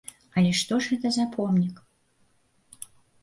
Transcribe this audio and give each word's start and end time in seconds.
Але 0.41 0.51
што 0.59 0.77
ж 0.85 0.89
гэта 0.93 1.11
за 1.17 1.25
помнік? 1.35 1.75